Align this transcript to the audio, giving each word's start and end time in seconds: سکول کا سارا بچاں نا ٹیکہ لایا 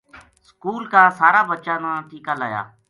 سکول 0.47 0.83
کا 0.91 1.03
سارا 1.19 1.41
بچاں 1.49 1.79
نا 1.83 1.91
ٹیکہ 2.09 2.33
لایا 2.39 2.61